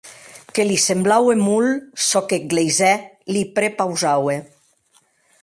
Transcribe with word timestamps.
Que 0.59 0.63
li 0.69 0.77
semblaue 0.83 1.35
molt, 1.41 1.83
çò 2.07 2.19
qu’eth 2.29 2.49
gleisèr 2.53 2.97
li 3.33 3.41
prepausaue. 3.57 4.35